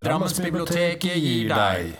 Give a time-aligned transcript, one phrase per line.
[0.00, 1.90] Drammensbiblioteket gir deg.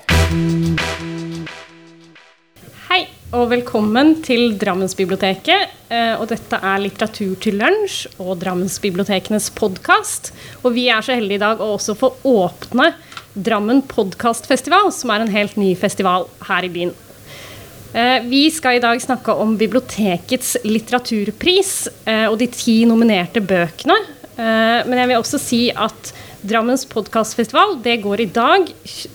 [2.87, 3.01] Hei,
[3.37, 5.75] og velkommen til Drammensbiblioteket.
[5.93, 10.31] Eh, Og dette er Litteratur til lunsj og Drammensbibliotekenes podkast.
[10.65, 12.95] Og vi er så heldige i dag å også få åpne
[13.37, 16.95] Drammen podkastfestival, som er en helt ny festival her i byen.
[17.93, 21.75] Eh, Vi skal i dag snakke om bibliotekets litteraturpris
[22.07, 24.01] eh, og de ti nominerte bøkene.
[24.41, 28.69] Men jeg vil også si at Drammens podkastfestival det går i dag,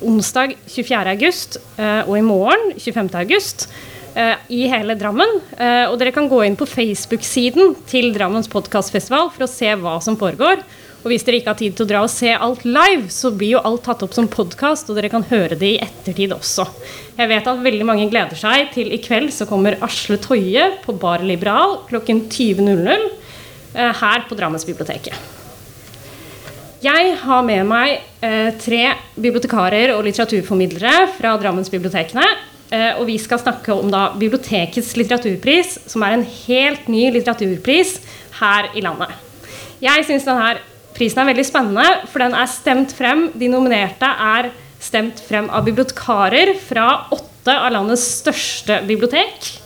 [0.06, 1.10] onsdag 24.
[1.16, 3.16] august, eh, og i morgen 25.
[3.18, 3.68] august.
[4.16, 5.42] eh, I hele Drammen.
[5.58, 10.02] Eh, Og dere kan gå inn på Facebook-siden til Drammens podkastfestival for å se hva
[10.02, 10.64] som foregår.
[11.04, 13.58] Og hvis dere ikke har tid til å dra og se alt live, så blir
[13.58, 16.66] jo alt tatt opp som podkast, og dere kan høre det i ettertid også.
[17.18, 20.98] Jeg vet at veldig mange gleder seg til i kveld så kommer Asle Toje på
[20.98, 23.10] Bar Liberal klokken 20.00
[23.76, 25.45] eh, her på Drammensbiblioteket.
[26.84, 28.82] Jeg har med meg eh, tre
[29.16, 32.26] bibliotekarer og litteraturformidlere fra Drammensbibliotekene.
[32.74, 37.98] Eh, og vi skal snakke om da bibliotekets litteraturpris, som er en helt ny litteraturpris
[38.42, 39.14] her i landet.
[39.84, 40.56] Jeg syns denne
[40.96, 43.30] prisen er veldig spennende, for den er stemt frem.
[43.40, 44.52] De nominerte er
[44.84, 49.65] stemt frem av bibliotekarer fra åtte av landets største bibliotek.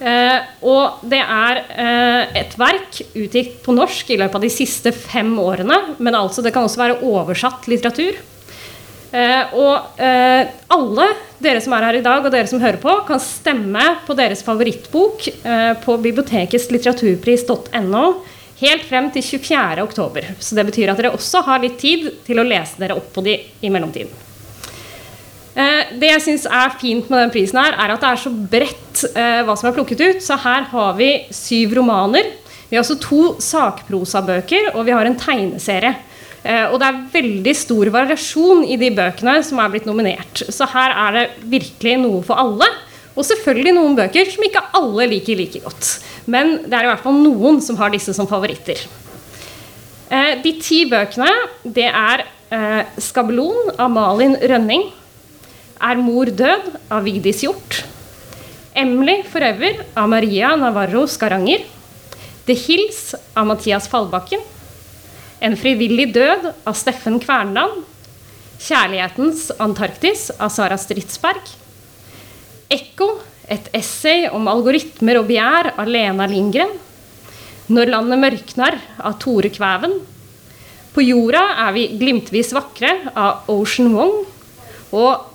[0.00, 4.92] Eh, og det er eh, et verk utgitt på norsk i løpet av de siste
[4.96, 5.76] fem årene.
[6.00, 8.14] Men altså, det kan også være oversatt litteratur.
[9.10, 11.06] Eh, og eh, alle
[11.42, 14.42] dere som er her i dag, og dere som hører på, kan stemme på deres
[14.46, 18.04] favorittbok eh, på biblioteketslitteraturpris.no
[18.60, 19.82] helt frem til 24.
[19.82, 20.22] oktober.
[20.38, 23.20] Så det betyr at dere også har litt tid til å lese dere opp på
[23.26, 24.29] de i mellomtiden.
[25.50, 28.30] Eh, det jeg syns er fint med den prisen, her er at det er så
[28.30, 30.20] bredt eh, hva som er plukket ut.
[30.22, 32.28] Så her har vi syv romaner.
[32.70, 35.96] Vi har også to sakprosabøker, og vi har en tegneserie.
[36.44, 40.44] Eh, og det er veldig stor variasjon i de bøkene som er blitt nominert.
[40.48, 41.26] Så her er det
[41.58, 42.68] virkelig noe for alle.
[43.18, 45.96] Og selvfølgelig noen bøker som ikke alle liker like godt.
[46.30, 48.78] Men det er i hvert fall noen som har disse som favoritter.
[50.10, 51.28] De ti bøkene,
[51.62, 52.22] det er
[52.98, 54.88] 'Skabelon' av Malin Rønning.
[55.80, 57.84] 'Er mor død' av Vigdis Hjort.
[58.76, 61.64] 'Emily Forever' av Maria Navarro Skaranger.
[62.44, 64.40] 'The Hills' av Mathias Fallbakken.
[65.40, 67.84] 'En frivillig død' av Steffen Kverneland.
[68.60, 71.48] 'Kjærlighetens Antarktis' av Sara Stridsberg.
[72.68, 76.76] 'Ekko', et essay om algoritmer og begjær av Lena Lindgren.
[77.70, 80.00] 'Når landet mørknar' av Tore Kvæven.
[80.92, 84.26] 'På jorda er vi glimtvis vakre' av Ocean Wong.
[84.92, 85.29] Og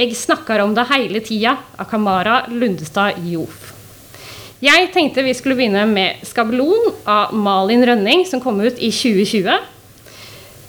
[0.00, 1.58] 'Jeg snakker om det hele tida'
[1.90, 3.74] Kamara Lundestad Jof.
[4.62, 9.58] Jeg tenkte vi skulle begynne med 'Skabelon' av Malin Rønning, som kom ut i 2020.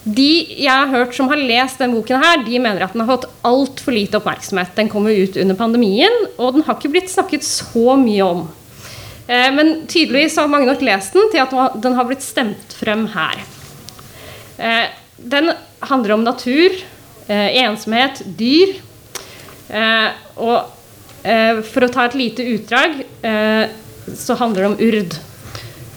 [0.04, 3.16] De jeg har hørt som har lest denne boken, her, de mener at den har
[3.16, 4.74] fått altfor lite oppmerksomhet.
[4.76, 8.48] Den kom ut under pandemien, og den har ikke blitt snakket så mye om.
[9.28, 13.06] Eh, Men tydeligvis har mange nok lest den til at den har blitt stemt frem
[13.06, 13.38] her.
[14.58, 14.88] Eh,
[15.24, 16.72] Den handler om natur,
[17.28, 18.74] eh, ensomhet, dyr.
[19.72, 23.68] Eh, Og eh, for å ta et lite utdrag, eh,
[24.18, 25.18] så handler det om urd.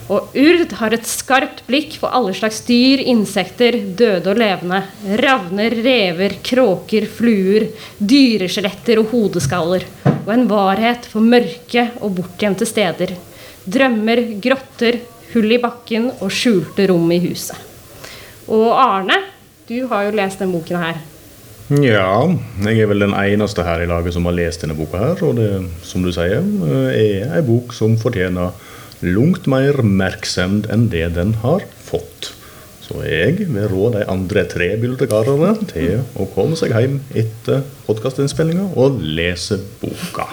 [0.06, 4.84] Og urd har et skarpt blikk for alle slags dyr, insekter, døde og levende.
[5.18, 7.66] Ravner, rever, kråker, fluer,
[7.98, 9.88] dyreskjeletter og hodeskaller.
[10.26, 13.16] Og en varhet for mørke og bortgjemte steder.
[13.66, 15.00] Drømmer, grotter,
[15.34, 17.58] hull i bakken og skjulte rom i huset.
[18.46, 19.18] Og Arne,
[19.66, 21.02] du har jo lest denne boken her.
[21.66, 22.22] Ja,
[22.62, 25.22] jeg er vel den eneste her i laget som har lest denne boka her.
[25.26, 25.50] Og det,
[25.82, 26.46] som du sier,
[26.94, 28.54] er ei bok som fortjener
[29.02, 32.36] langt mer merksemd enn det den har fått.
[32.86, 38.68] Så jeg vil rå de andre tre bibliotekarene til å komme seg hjem etter podkastinnspillinga
[38.78, 40.28] og lese boka.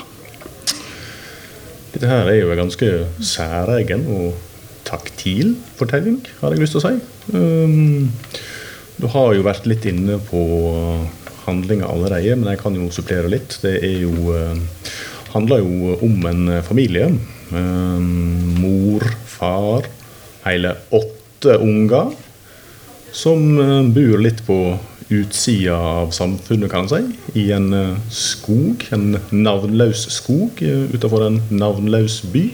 [1.95, 2.91] Dette her er jo en ganske
[3.25, 4.37] særegen og
[4.85, 6.95] taktil fortelling, har jeg lyst til å si.
[7.33, 8.13] Um,
[9.01, 10.45] du har jo vært litt inne på
[11.47, 13.59] handlinga allerede, men jeg kan jo supplere litt.
[13.63, 14.93] Det er jo, eh,
[15.35, 17.11] handler jo om en familie.
[17.53, 18.01] Eh,
[18.63, 19.89] mor, far,
[20.47, 22.13] hele åtte unger.
[23.13, 24.59] Som eh, bor litt på
[25.13, 27.41] utsida av samfunnet, kan en si.
[27.43, 28.87] I en eh, skog.
[28.95, 32.47] En navnløs skog eh, utenfor en navnløs by.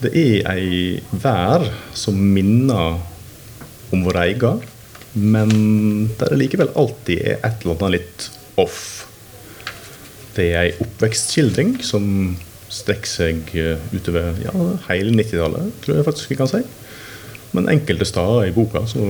[0.00, 1.66] Det er ei vær
[1.96, 3.00] som minner
[3.92, 4.60] om vår egen,
[5.12, 5.50] men
[6.20, 8.26] der det likevel alltid er et eller annet litt
[8.60, 8.82] off.
[10.36, 12.04] Det er ei oppvekstskildring som
[12.70, 14.52] strekker seg eh, utover ja,
[14.88, 16.62] hele 90-tallet, tror jeg faktisk vi kan si.
[17.56, 19.02] Men enkelte steder i boka så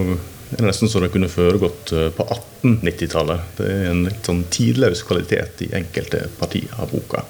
[0.50, 2.24] Det er nesten så det kunne foregått eh, på
[2.64, 3.52] 1890-tallet.
[3.60, 7.22] Det er en litt sånn tidløs kvalitet i enkelte partier av boka.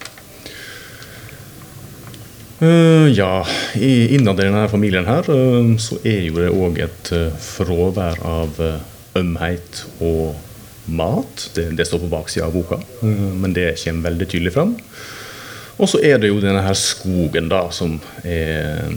[2.62, 3.46] Uh, ja,
[3.80, 8.58] innad i denne familien her uh, så er jo det òg et uh, fravær av
[9.16, 10.34] ømhet og
[10.92, 11.46] mat.
[11.56, 14.74] Det, det, står på baksida av boka, men det kommer veldig tydelig fram.
[15.80, 17.96] Og så er det jo denne her skogen da, som
[18.28, 18.90] er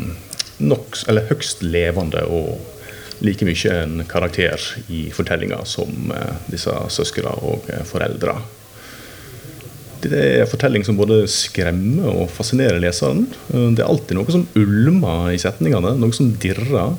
[0.59, 4.59] nok, eller høgst levende og like mye en karakter
[4.91, 6.11] i fortellinga som
[6.51, 8.35] disse søsknene og foreldra.
[10.03, 13.25] Det er en fortelling som både skremmer og fascinerer leseren.
[13.49, 16.97] Det er alltid noe som ulmer i setningene, noe som dirrer,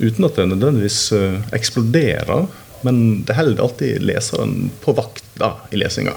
[0.00, 2.46] uten at det nødvendigvis eh, eksploderer.
[2.86, 6.14] Men det holder alltid leseren på vakt da, i lesinga.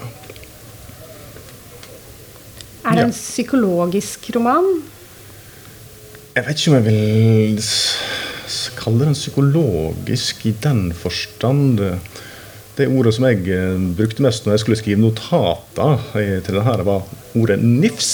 [2.84, 4.66] Er det en psykologisk roman?
[6.36, 7.62] Jeg vet ikke om jeg vil
[8.80, 11.82] kalle den psykologisk i den forstand.
[12.76, 17.08] Det ordet som jeg eh, brukte mest når jeg skulle skrive notater til denne, var
[17.36, 18.12] ordet nifs.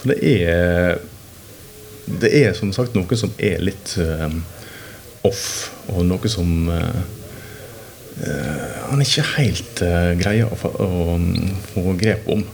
[0.00, 0.98] For det er
[2.06, 4.30] Det er som sagt noe som er litt uh,
[5.26, 7.00] off, og noe som uh,
[8.22, 9.82] uh, han ikke helt
[10.20, 11.16] greier å å
[11.72, 12.44] få grep om.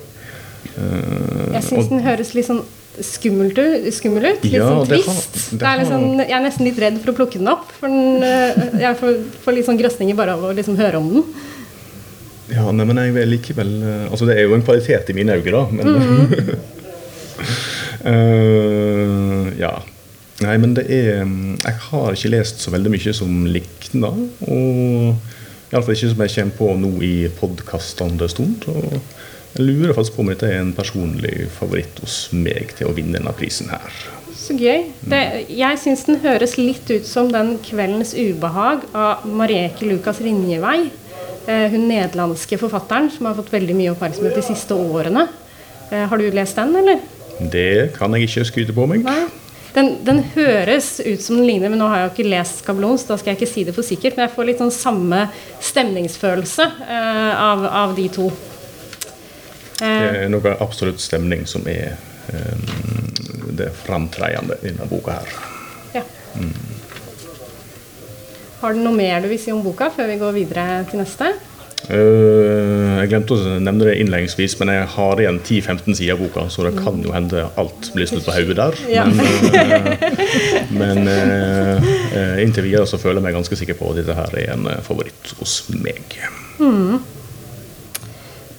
[0.72, 2.62] jeg syns den høres litt sånn
[3.00, 3.58] skummelt
[3.94, 4.42] skummel ut.
[4.44, 5.38] Litt ja, sånn trist.
[5.52, 7.70] Det det er Liksom, jeg er nesten litt redd for å plukke den opp.
[7.78, 11.08] For den, eh, jeg får, får litt sånn grøsninger bare av å liksom høre om
[11.16, 11.24] den.
[12.52, 15.38] Ja, nei, men jeg vil likevel eh, Altså, det er jo en kvalitet i mine
[15.38, 15.62] øyne, da.
[15.72, 16.00] Men mm.
[18.04, 19.76] uh, Ja.
[20.42, 24.24] Nei, men det er Jeg har ikke lest så veldig mye som likner.
[24.50, 28.66] Og iallfall ikke som jeg kommer på nå i podkastende stund.
[28.68, 28.98] Og
[29.52, 33.18] jeg lurer faktisk på om dette er en personlig favoritt hos meg til å vinne
[33.18, 34.02] denne prisen her.
[34.32, 34.88] Så gøy.
[35.06, 35.20] Det,
[35.52, 40.90] jeg syns den høres litt ut som den 'Kveldens ubehag' av Marieke Lukas Rinjevei.
[41.46, 45.28] Eh, hun nederlandske forfatteren som har fått veldig mye oppmerksomhet de siste årene.
[45.90, 47.00] Eh, har du lest den, eller?
[47.52, 49.04] Det kan jeg ikke skryte på meg.
[49.04, 49.26] Nei.
[49.72, 52.98] Den, den, høres ut som den ligner, men nå har jeg jo ikke lest skabelon,
[53.00, 54.16] så da skal jeg ikke si det for sikkert.
[54.16, 55.26] Men jeg får litt sånn samme
[55.64, 58.28] stemningsfølelse eh, av, av de to.
[59.82, 61.96] Det er noe absolutt stemning som er
[62.30, 62.66] um,
[63.58, 65.32] det framtredende i denne boka her.
[65.98, 66.04] Ja.
[66.38, 66.52] Mm.
[68.62, 71.32] Har du noe mer du vil si om boka før vi går videre til neste?
[71.82, 76.44] Uh, jeg glemte å nevne det innledningsvis, men jeg har igjen 10-15 sider av boka,
[76.46, 78.78] så det kan jo hende alt blir snudd på hodet der.
[78.92, 79.08] Ja.
[79.10, 79.18] Men,
[79.50, 84.38] uh, men uh, inntil videre så føler jeg meg ganske sikker på at dette her
[84.44, 86.14] er en favoritt hos meg.
[86.62, 87.02] Mm.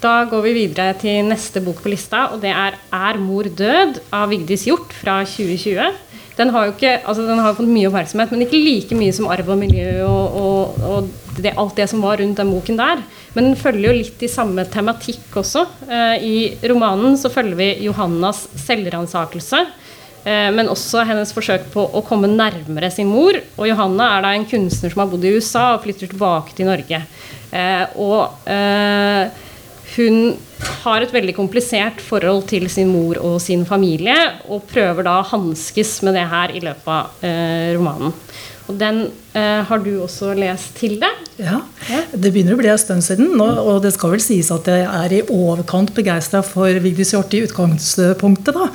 [0.03, 4.01] Da går vi videre til neste bok på lista, og det er 'Er mor død?'
[4.11, 5.93] av Vigdis Hjort fra 2020.
[6.35, 9.27] Den har jo ikke, altså den har fått mye oppmerksomhet, men ikke like mye som
[9.27, 13.03] arv og miljø og, og, og det, alt det som var rundt den boken der.
[13.33, 15.67] Men den følger jo litt i samme tematikk også.
[15.87, 19.61] Eh, I romanen så følger vi Johannas selvransakelse.
[20.25, 23.39] Eh, men også hennes forsøk på å komme nærmere sin mor.
[23.57, 26.65] Og Johanna er da en kunstner som har bodd i USA og flytter tilbake til
[26.65, 27.05] Norge.
[27.53, 29.29] Eh, og eh,
[29.93, 30.35] hun
[30.83, 34.15] har et veldig komplisert forhold til sin mor og sin familie,
[34.49, 38.15] og prøver da å hanskes med det her i løpet av eh, romanen.
[38.71, 38.99] Og den
[39.35, 41.07] eh, har du også lest, Tilde?
[41.35, 41.59] Ja,
[42.13, 43.33] det begynner å bli en stund siden.
[43.35, 47.35] Og, og det skal vel sies at jeg er i overkant begeistra for Vigdis Hjorth
[47.35, 48.55] i utgangspunktet.
[48.55, 48.69] da.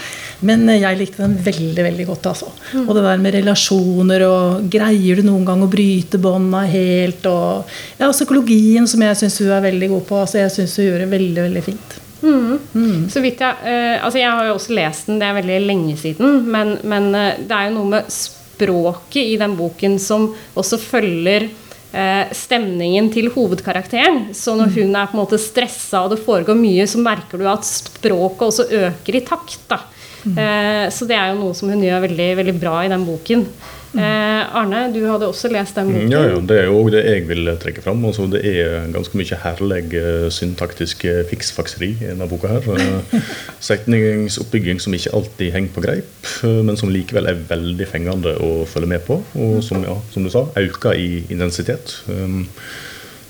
[0.49, 2.29] Men jeg likte den veldig veldig godt.
[2.35, 2.51] altså.
[2.75, 2.85] Mm.
[2.85, 7.25] Og det der med relasjoner og Greier du noen gang å bryte bånda helt?
[7.31, 10.21] Og ja, psykologien, som jeg syns hun er veldig god på.
[10.25, 11.99] altså Jeg syns hun gjør det veldig, veldig fint.
[12.23, 12.59] Mm.
[12.75, 13.09] Mm.
[13.11, 15.97] Så vidt jeg, eh, altså jeg har jo også lest den, det er veldig lenge
[16.01, 16.43] siden.
[16.51, 18.19] Men, men eh, det er jo noe med
[18.59, 21.49] språket i den boken som også følger
[21.93, 24.35] eh, stemningen til hovedkarakteren.
[24.35, 27.49] Så når hun er på en måte stressa og det foregår mye, så merker du
[27.49, 29.61] at språket også øker i takt.
[29.71, 29.83] da.
[30.25, 30.37] Mm.
[30.37, 33.47] Eh, så det er jo noe som hun gjør veldig, veldig bra i den boken.
[33.97, 36.11] Eh, Arne, du hadde også lest den boken.
[36.13, 38.03] Ja, ja det er jo det jeg vil trekke fram.
[38.05, 42.51] Altså, det er ganske mye herlig uh, syntaktisk uh, fiksfakseri i denne boka.
[42.53, 42.69] her.
[42.69, 43.31] Uh,
[43.71, 48.93] setningsoppbygging som ikke alltid henger på greip, men som likevel er veldig fengende å følge
[48.93, 49.23] med på.
[49.41, 51.97] Og som, ja, som du sa, øker i intensitet.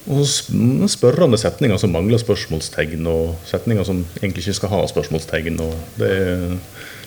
[0.09, 0.25] Og
[0.91, 5.61] spørrende setninger som mangler spørsmålstegn, og setninger som egentlig ikke skal ha spørsmålstegn.
[5.61, 6.57] og det er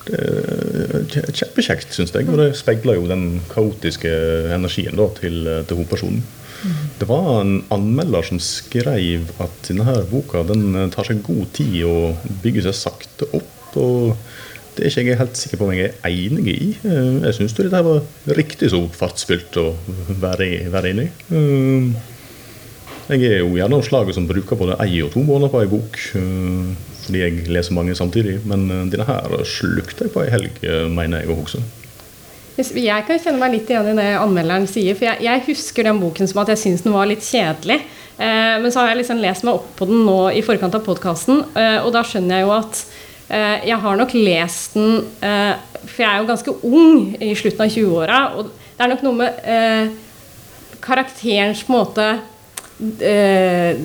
[0.10, 2.27] kjempekjekt, syns jeg.
[2.29, 4.12] Og det speiler jo den kaotiske
[4.55, 6.24] energien da, til, til hovedpersonen.
[6.62, 6.77] Mm.
[7.00, 12.22] Det var en anmelder som skrev at denne boka den tar seg god tid og
[12.43, 13.77] bygger seg sakte opp.
[13.81, 14.17] og
[14.72, 16.70] det er ikke jeg helt sikker på om jeg er enig i.
[16.88, 18.05] Eh, Jeg syns dette var
[18.38, 19.65] riktig så fartsfylt å
[20.22, 21.12] være, være inne i.
[21.36, 22.08] Eh,
[23.12, 25.67] Jeg er jo gjerne av slaget som bruker både én og to måneder på ei
[25.67, 26.00] bok.
[27.05, 28.39] Fordi jeg leser mange samtidig.
[28.48, 31.63] Men eh, denne her slukte jeg på ei helg, eh, mener jeg å huske.
[32.62, 34.98] Jeg kan kjenne meg litt igjen i det anmelderen sier.
[34.98, 37.79] For jeg, jeg husker den boken som at jeg syns den var litt kjedelig.
[38.22, 40.84] Eh, men så har jeg liksom lest meg opp på den nå i forkant av
[40.86, 42.81] podkasten, eh, og da skjønner jeg jo at
[43.31, 47.65] eh, jeg har nok lest den eh, For jeg er jo ganske ung i slutten
[47.65, 49.96] av 20-åra, og det er nok noe med
[50.81, 52.05] karakterens måte
[53.01, 53.81] eh,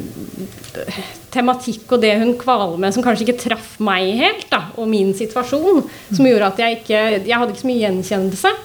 [1.34, 5.12] tematikk og det hun kvaler med, som kanskje ikke traff meg helt, da, og min
[5.16, 8.56] situasjon, som gjorde at jeg ikke Jeg hadde ikke så mye gjenkjennelse.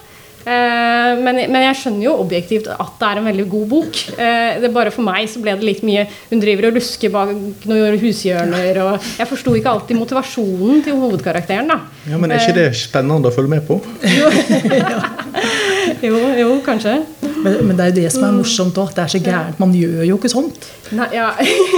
[0.42, 4.00] Eh, men, men jeg skjønner jo objektivt at det er en veldig god bok.
[4.16, 7.34] Eh, det bare For meg så ble det litt mye Hun driver og lusker bak
[7.70, 11.70] noen hushjørner, og jeg forsto ikke alltid motivasjonen til hovedkarakteren.
[11.70, 13.78] da Ja, Men er ikke det spennende å følge med på?
[16.02, 16.98] Jo, jo kanskje.
[17.42, 18.90] Men, men det er jo det som er morsomt òg.
[18.96, 19.60] Det er så gærent.
[19.62, 20.62] Man gjør jo ikke sånt.
[20.96, 21.28] Nei, ja.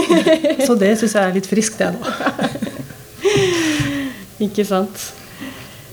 [0.67, 2.01] Så det syns jeg er litt friskt, det, da.
[4.43, 4.98] Ikke sant.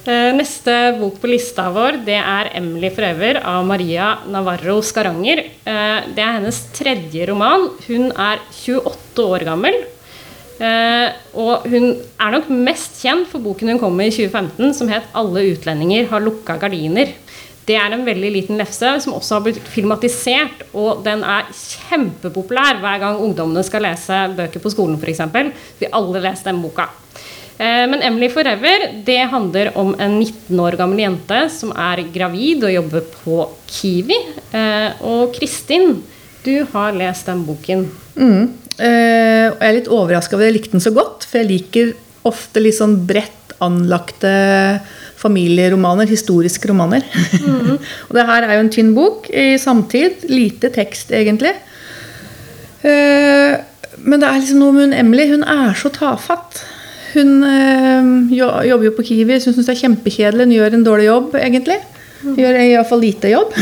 [0.08, 5.38] Eh, Neste bok på lista vår det er 'Emily Forever' av Maria Navarro Skaranger.
[5.64, 7.68] Eh, Det er hennes tredje roman.
[7.86, 9.74] Hun er 28 år gammel.
[10.60, 14.88] Eh, og hun er nok mest kjent for boken hun kom med i 2015, som
[14.88, 17.12] het 'Alle utlendinger har lukka gardiner'.
[17.70, 22.80] Det er en veldig liten lefse som også har blitt filmatisert, og den er kjempepopulær
[22.82, 25.22] hver gang ungdommene skal lese bøker på skolen, f.eks.
[25.78, 26.88] Vi alle leser den boka.
[27.60, 32.66] Eh, Men Emily Forever det handler om en 19 år gammel jente som er gravid
[32.66, 34.18] og jobber på Kiwi.
[34.50, 36.00] Eh, Og Kristin,
[36.42, 37.86] du har lest den boken.
[38.16, 38.48] Mm.
[38.80, 41.52] Eh, og jeg er litt overraska over at jeg likte den så godt, for jeg
[41.52, 41.92] liker
[42.26, 44.32] ofte litt sånn bredt anlagte
[45.20, 47.04] familieromaner, historiske romaner.
[48.08, 50.26] og det her er jo en tynn bok i samtid.
[50.32, 51.54] Lite tekst, egentlig.
[52.80, 53.60] Uh,
[54.00, 55.28] men det er liksom noe med hun Emily.
[55.30, 56.62] Hun er så tafatt.
[57.10, 60.46] Hun øh, jobber jo på Kiwi, syns hun er kjempekjedelig.
[60.46, 61.78] Hun gjør en dårlig jobb, egentlig.
[62.22, 63.56] Hun gjør iallfall lite jobb.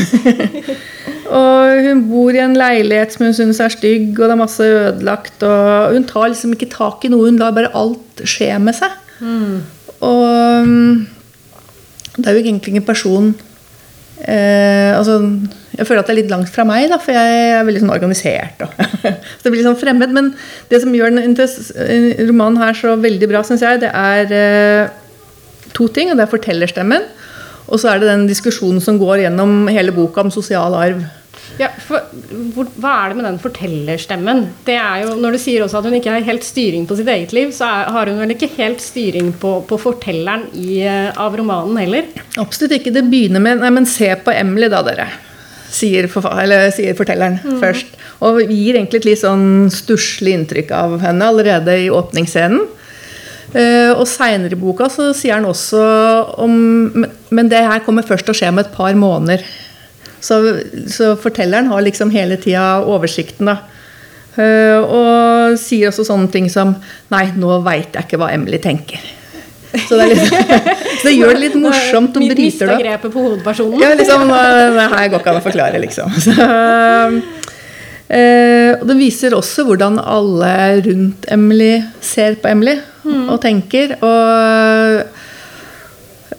[1.39, 4.69] og hun bor i en leilighet som hun syns er stygg, og det er masse
[4.69, 5.45] ødelagt.
[5.47, 8.95] Og hun tar liksom ikke tak i noe, hun lar bare alt skje med seg.
[10.05, 10.93] Og mm,
[12.19, 13.31] det er jo egentlig ingen person
[14.23, 15.19] eh, altså,
[15.77, 17.93] Jeg føler at det er litt langt fra meg, da, for jeg er veldig sånn
[17.93, 18.63] organisert.
[19.37, 20.11] Så det blir sånn fremmed.
[20.15, 20.33] Men
[20.71, 24.91] det som gjør denne eh, romanen her så veldig bra, syns jeg, det er eh,
[25.77, 26.11] to ting.
[26.11, 27.07] og Det er fortellerstemmen.
[27.69, 31.05] Og så er det den diskusjonen som går gjennom hele boka om sosial arv.
[31.59, 32.05] Ja, for,
[32.55, 34.45] hvor, hva er det med den fortellerstemmen?
[34.67, 37.09] Det er jo, Når du sier også at hun ikke har helt styring på sitt
[37.11, 41.09] eget liv, så er, har hun vel ikke helt styring på, på fortelleren i, eh,
[41.19, 42.07] av romanen heller?
[42.39, 42.93] Absolutt ikke.
[42.95, 45.09] Det begynner med Nei, men se på Emily, da, dere.
[45.69, 47.91] Sier, eller, sier fortelleren først.
[48.25, 52.63] Og gir egentlig et litt sånn stusslig inntrykk av henne allerede i åpningsscenen.
[53.49, 55.79] Uh, og seinere i boka så sier han også
[56.43, 56.51] om
[56.93, 59.41] men- Men det her kommer først til å skje om et par måneder.
[60.21, 60.39] Så,
[60.91, 63.57] så fortelleren har liksom hele tida oversikten, da.
[64.39, 66.75] Eh, og sier også sånne ting som
[67.11, 69.01] Nei, nå veit jeg ikke hva Emily tenker.
[69.87, 70.37] Så det, liksom,
[70.99, 72.79] så det gjør det litt morsomt om det opp.
[72.79, 73.81] grepet på hovedpersonen?
[73.83, 76.15] Ja, liksom, det her går ikke an å forklare, liksom.
[76.25, 76.33] Så,
[78.09, 80.53] eh, og det viser også hvordan alle
[80.87, 83.97] rundt Emily ser på Emily og tenker.
[84.05, 85.18] Og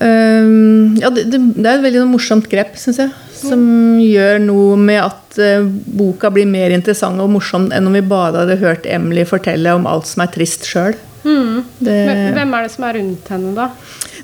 [0.00, 3.12] ja, det, det, det er et veldig morsomt grep, syns jeg.
[3.40, 3.62] Som
[4.00, 8.42] gjør noe med at eh, boka blir mer interessant og morsom enn om vi bare
[8.42, 10.96] hadde hørt Emily fortelle om alt som er trist sjøl.
[11.20, 11.64] Mm.
[11.84, 13.68] Hvem er det som er rundt henne, da?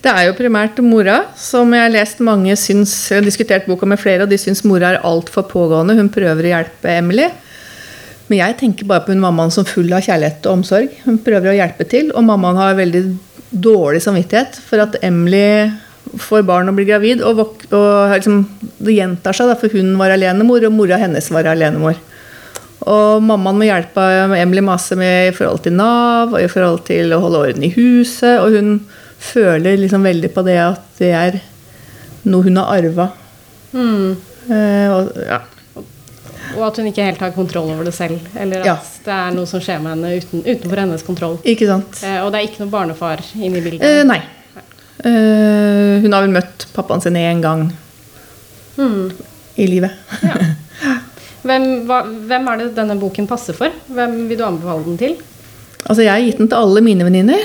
[0.04, 3.88] Det er jo primært mora, som jeg har lest mange syns Jeg har diskutert boka
[3.88, 5.96] med flere, og de syns mora er altfor pågående.
[5.98, 7.28] Hun prøver å hjelpe Emily.
[8.26, 10.94] Men jeg tenker bare på hun mammaen som full av kjærlighet og omsorg.
[11.04, 13.04] Hun prøver å hjelpe til, og mammaen har veldig
[13.50, 15.70] dårlig samvittighet for at Emily
[16.22, 17.22] får barn og blir gravid.
[17.26, 18.44] Og, vok- og liksom,
[18.78, 21.98] det gjentar seg, da, for hun var alenemor, og mora hennes var alenemor.
[22.86, 24.04] Og mammaen må hjelpe
[24.38, 27.72] Emily masse med i forhold til Nav og i forhold til å holde orden i
[27.74, 28.38] huset.
[28.44, 28.76] Og hun
[29.18, 31.38] føler liksom veldig på det at det er
[32.28, 33.08] noe hun har arva.
[34.46, 35.40] Eh, og, ja.
[36.56, 38.18] Og at hun ikke helt har kontroll over det selv?
[38.38, 38.76] Eller at Ja.
[39.04, 41.36] det er noe som skjer med henne uten, utenfor hennes kontroll?
[41.44, 42.00] Ikke sant?
[42.02, 43.82] Eh, og det er ikke noe barnefar inne i bildet?
[43.84, 44.20] Eh, nei.
[45.04, 47.66] Eh, hun har vel møtt pappaen sin én gang
[49.56, 49.92] i livet.
[51.46, 53.70] Hvem, hva, hvem er det denne boken passer for?
[53.94, 55.12] Hvem vil du anbefale den til?
[55.86, 57.42] Altså, jeg har gitt den til alle mine venninner.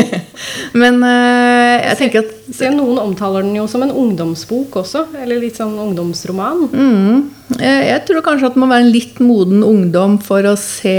[0.80, 5.04] Men eh, jeg tenker at Se, noen omtaler den jo som en ungdomsbok også.
[5.20, 6.64] Eller litt sånn ungdomsroman.
[6.72, 7.18] mm,
[7.58, 10.96] jeg, jeg tror kanskje at det må være en litt moden ungdom for å se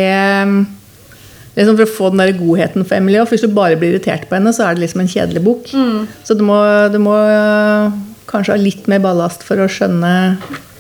[1.57, 3.17] liksom For å få den der godheten for Emily.
[3.19, 5.73] Og hvis du bare blir irritert på henne, så er det liksom en kjedelig bok.
[6.23, 6.55] Så du må,
[6.93, 7.97] du må eh,
[8.29, 10.13] kanskje ha litt mer ballast for å skjønne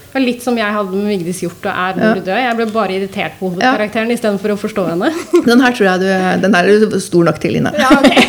[0.09, 2.25] det litt som jeg hadde med Vigdis gjort og er når ja.
[2.25, 2.35] død.
[2.41, 4.17] Jeg ble bare irritert på hovedkarakteren ja.
[4.17, 5.11] istedenfor å forstå henne.
[5.49, 6.07] den her tror jeg du
[6.45, 7.73] Den her er du stor nok til, Ine.
[7.77, 8.23] Ja, okay.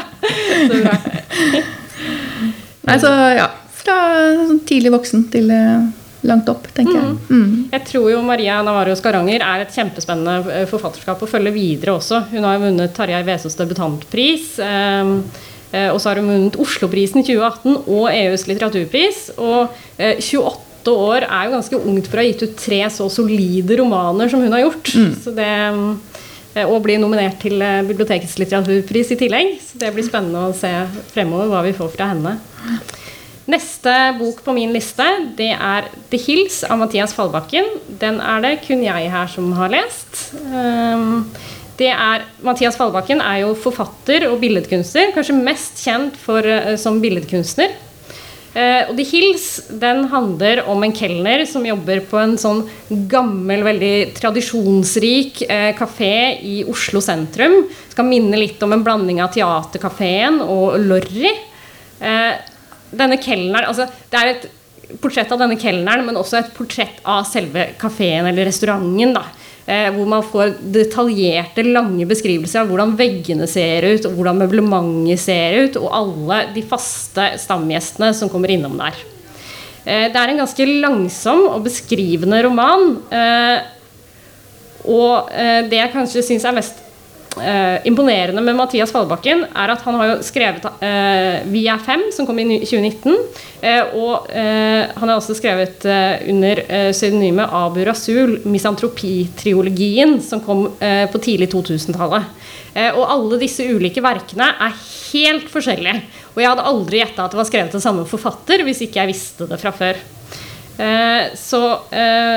[0.70, 0.94] så bra.
[2.88, 3.48] Nei, så ja.
[3.80, 3.96] Fra
[4.68, 5.84] tidlig voksen til eh,
[6.28, 7.04] langt opp, tenker mm.
[7.04, 7.12] jeg.
[7.32, 7.52] Mm.
[7.72, 12.26] Jeg tror jo Maria Navarro Skaranger er et kjempespennende eh, forfatterskap å følge videre også.
[12.32, 14.52] Hun har vunnet Tarjei Vesaas debutantpris.
[14.60, 15.14] Um,
[15.70, 19.20] og så har hun vunnet Osloprisen i 2018 og EUs litteraturpris.
[19.38, 19.70] Og
[20.02, 23.76] 28 åtte år er jo ganske ungt for å ha gitt ut tre så solide
[23.80, 24.94] romaner som hun har gjort.
[24.94, 25.12] Mm.
[25.20, 25.50] Så det,
[26.54, 29.58] eh, og blir nominert til eh, Bibliotekets litteraturpris i tillegg.
[29.60, 30.72] Så det blir spennende å se
[31.12, 32.38] fremover hva vi får fra henne.
[33.50, 35.04] Neste bok på min liste
[35.36, 37.66] det er 'The Hills' av Mathias Fallbakken.
[37.98, 40.30] Den er det kun jeg her som har lest.
[40.54, 41.26] Ehm,
[41.80, 45.14] er, Mathias Fallbakken er jo forfatter og billedkunstner.
[45.14, 47.72] Kanskje mest kjent for, eh, som billedkunstner.
[48.50, 49.46] Eh, og The Hills
[49.78, 52.64] den handler om en kelner som jobber på en sånn
[53.10, 57.62] gammel, veldig tradisjonsrik eh, kafé i Oslo sentrum.
[57.92, 61.30] Skal minne litt om en blanding av Teaterkafeen og Lorry.
[62.00, 62.32] Eh,
[62.90, 64.48] denne altså Det er et
[65.00, 69.14] portrett av denne kelneren, men også et portrett av selve kafeen eller restauranten.
[69.14, 69.28] da
[69.66, 75.58] Hvor man får detaljerte, lange beskrivelser av hvordan veggene ser ut, og hvordan møblementet ser
[75.66, 78.98] ut, og alle de faste stamgjestene som kommer innom der.
[79.84, 82.96] Eh, det er en ganske langsom og beskrivende roman.
[83.12, 83.60] eh,
[84.90, 86.80] Og eh, det jeg kanskje syns er mest
[87.38, 92.10] eh, imponerende med Mathias Fallbakken, er at han har jo skrevet eh, 'Vi er fem',
[92.12, 93.16] som kom i 2019.
[93.62, 100.40] Eh, og eh, han har også skrevet eh, under eh, pseudonymet Abu Rasul, 'Misantropitriologien', som
[100.40, 102.24] kom eh, på tidlig 2000-tallet.
[102.74, 104.78] Eh, og alle disse ulike verkene er
[105.12, 106.02] helt forskjellige.
[106.34, 109.14] Og jeg hadde aldri gjetta at det var skrevet av samme forfatter hvis ikke jeg
[109.14, 109.98] visste det fra før.
[111.36, 111.58] Så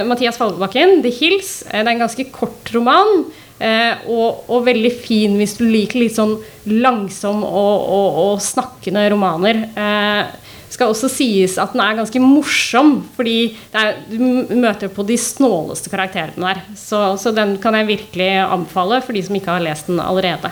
[0.03, 3.23] Mathias Fallbakken, 'The Hills', det er en ganske kort roman.
[3.61, 6.33] Eh, og, og veldig fin hvis du liker litt sånn
[6.67, 9.61] langsom og, og, og snakkende romaner.
[9.77, 10.39] Eh,
[10.73, 14.17] skal også sies at den er ganske morsom, fordi er, du
[14.57, 16.63] møter på de snåleste karakterene der.
[16.79, 20.49] Så, så den kan jeg virkelig anbefale for de som ikke har lest den allerede.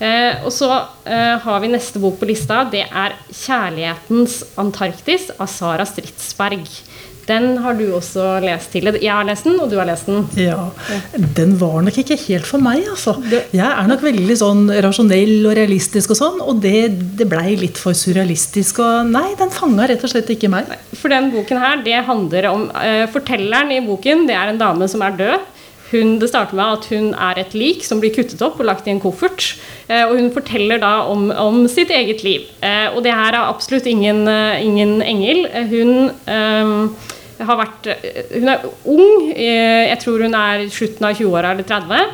[0.00, 0.70] Eh, og så
[1.04, 2.62] eh, har vi neste bok på lista.
[2.64, 6.64] Det er 'Kjærlighetens Antarktis' av Sara Stridsberg.
[7.30, 8.90] Den har du også lest til.
[8.98, 10.24] Jeg har lest den, og du har lest den.
[10.38, 10.70] Ja,
[11.36, 13.14] Den var nok ikke helt for meg, altså.
[13.30, 16.88] Jeg er nok veldig sånn rasjonell og realistisk og sånn, og det,
[17.20, 18.82] det blei litt for surrealistisk.
[18.82, 20.74] Og nei, den fanga rett og slett ikke meg.
[20.96, 24.90] For den boken her, det handler om uh, Fortelleren i boken, det er en dame
[24.90, 25.48] som er død.
[25.90, 28.86] Hun, det starter med at hun er et lik som blir kuttet opp og lagt
[28.86, 29.56] i en koffert.
[29.88, 32.44] Eh, og hun forteller da om, om sitt eget liv.
[32.62, 34.22] Eh, og det her er absolutt ingen,
[34.62, 35.48] ingen engel.
[35.72, 39.30] Hun eh, har vært eh, Hun er ung.
[39.32, 42.10] eh, jeg tror hun er slutten av 20-åra eller 30.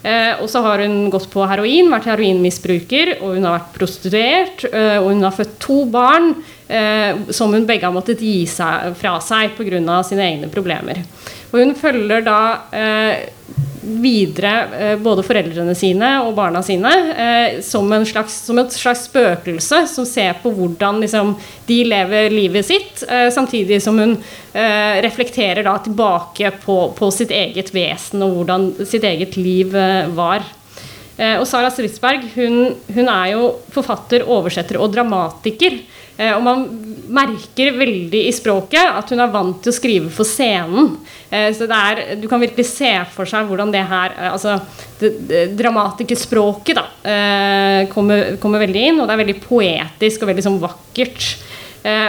[0.00, 4.64] Eh, og så har hun gått på heroin, vært heroinmisbruker, og hun har vært prostituert.
[4.72, 6.32] Og hun har født to barn
[7.34, 10.02] som hun begge har måttet gi seg fra seg pga.
[10.06, 11.02] sine egne problemer.
[11.50, 13.28] Og hun følger da eh,
[13.80, 19.82] videre eh, både foreldrene sine og barna sine eh, som, slags, som et slags spøkelse
[19.90, 21.34] som ser på hvordan liksom,
[21.66, 24.14] de lever livet sitt, eh, samtidig som hun
[24.52, 30.10] eh, reflekterer da tilbake på, på sitt eget vesen og hvordan sitt eget liv eh,
[30.14, 30.44] var.
[31.20, 35.76] Eh, og Sara Stridsberg hun, hun er jo forfatter, oversetter og dramatiker.
[36.16, 36.64] Eh, og man
[37.12, 40.94] merker veldig i språket at hun er vant til å skrive for scenen.
[41.28, 44.56] Eh, så er, du kan virkelig se for seg hvordan det her altså,
[45.00, 46.82] Dramatikerspråket da,
[47.88, 51.28] kommer, kommer veldig inn, og det er veldig poetisk og veldig sånn vakkert.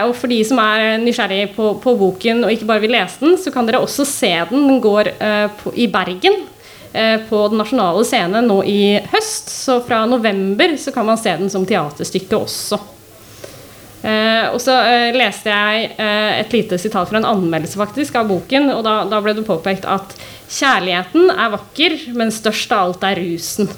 [0.04, 3.38] Og for de som er nysgjerrig på, på boken og ikke bare vil lese den,
[3.40, 4.66] så kan dere også se den.
[4.68, 5.08] Den går
[5.72, 6.36] i Bergen
[6.92, 9.48] på Den nasjonale scene nå i høst.
[9.48, 12.80] Så fra november så kan man se den som teaterstykke også.
[14.02, 18.32] Eh, og så eh, leste jeg eh, et lite sitat fra en anmeldelse faktisk av
[18.32, 20.16] boken, og da, da ble det påpekt at
[20.50, 23.70] kjærligheten er vakker, men størst av alt er rusen.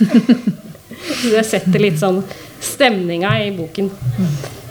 [1.30, 2.24] det setter litt sånn
[2.60, 3.92] stemninga i boken.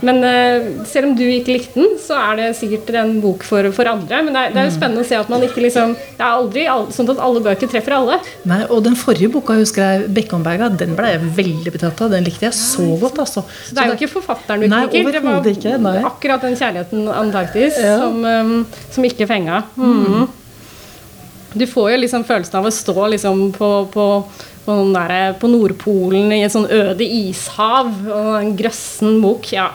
[0.06, 3.68] Men uh, selv om du ikke likte den, så er det sikkert en bok for,
[3.76, 4.22] for andre.
[4.26, 6.30] Men det er, det er jo spennende å se at man ikke liksom Det er
[6.30, 8.20] aldri sånn at alle bøker treffer alle.
[8.50, 12.14] Nei, og den forrige boka hun skrev, 'Bekkomberga', den ble jeg veldig betatt av.
[12.16, 13.20] Den likte jeg så godt.
[13.26, 13.44] altså.
[13.68, 15.12] Så det er jo ikke forfatteren du Nei, liker.
[15.12, 15.98] Det var ikke, nei.
[16.08, 17.98] akkurat den kjærligheten Antarktis Ja.
[18.04, 19.64] som, um, som ikke fenga.
[19.78, 20.28] Mm.
[21.54, 24.06] Du får jo liksom følelsen av å stå liksom på, på,
[24.66, 29.50] på Nordpolen i et sånn øde ishav og en grøssen bok.
[29.56, 29.72] Ja.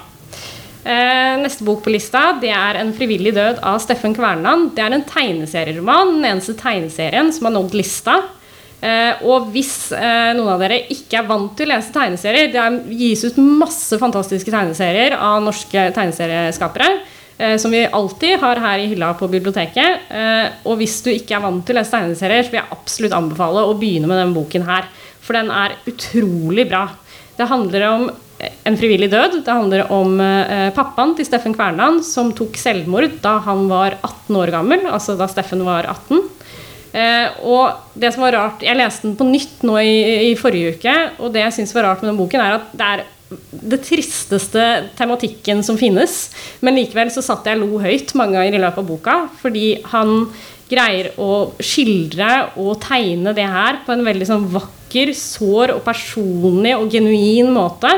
[0.84, 4.74] Eh, neste bok på lista det er 'En frivillig død' av Steffen Kverneland.
[4.74, 8.22] Det er en tegneserieroman, den eneste tegneserien som har nådd lista.
[8.82, 12.60] Eh, og hvis eh, noen av dere ikke er vant til å lese tegneserier Det
[12.60, 17.00] er, gis ut masse fantastiske tegneserier av norske tegneserieskapere.
[17.38, 20.00] eh, som vi alltid har her i hylla på biblioteket.
[20.10, 23.16] Eh, og hvis du ikke er vant til å lese tegneserier, så vil jeg absolutt
[23.16, 24.84] anbefale å begynne med denne boken her.
[25.20, 26.90] For den er utrolig bra.
[27.36, 28.10] Det handler om
[28.68, 29.40] en frivillig død.
[29.44, 34.40] Det handler om eh, pappaen til Steffen Kverneland som tok selvmord da han var 18
[34.40, 34.87] år gammel.
[34.90, 36.22] Altså da Steffen var 18.
[36.94, 39.96] Eh, og det som var rart Jeg leste den på nytt nå i,
[40.30, 42.90] i forrige uke, og det jeg syns var rart med den boken, er at det
[42.92, 43.04] er
[43.50, 44.64] det tristeste
[44.98, 46.28] tematikken som finnes.
[46.62, 50.28] Men likevel så satt jeg lo høyt mange ganger i løpet av boka, fordi han
[50.70, 52.30] greier å skildre
[52.61, 57.90] og tegne det her på en veldig sånn vakker, sår og personlig og genuin måte.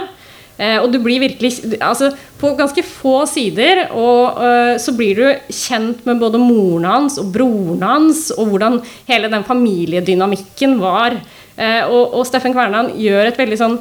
[0.57, 2.09] Eh, og du blir virkelig altså
[2.41, 7.29] På ganske få sider og, eh, så blir du kjent med både moren hans og
[7.35, 11.19] broren hans, og hvordan hele den familiedynamikken var.
[11.57, 13.79] Eh, og, og Steffen Kvernan gjør et veldig sånn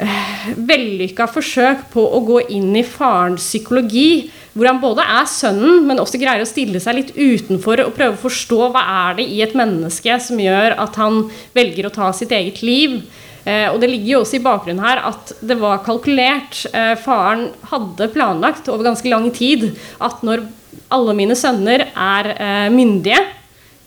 [0.00, 4.28] eh, vellykka forsøk på å gå inn i farens psykologi.
[4.52, 8.16] Hvor han både er sønnen, men også greier å stille seg litt utenfor og prøve
[8.16, 12.10] å forstå hva er det i et menneske som gjør at han velger å ta
[12.16, 13.00] sitt eget liv.
[13.48, 16.62] Eh, og det ligger jo også i bakgrunnen her at det var kalkulert.
[16.72, 19.70] Eh, faren hadde planlagt over ganske lang tid
[20.04, 20.44] at når
[20.92, 23.20] alle mine sønner er eh, myndige,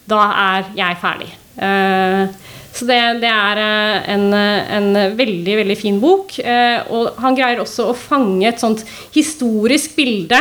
[0.09, 0.23] da
[0.55, 1.29] er jeg ferdig.
[1.61, 2.23] Eh,
[2.71, 6.37] så det, det er eh, en, en veldig, veldig fin bok.
[6.39, 10.39] Eh, og han greier også å fange et sånt historisk bilde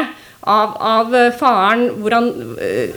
[0.49, 2.31] av, av eh, faren hvor han
[2.63, 2.97] eh,